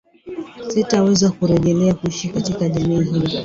[0.69, 3.39] Sitaweza kurejea kuishi katika jamii hiyo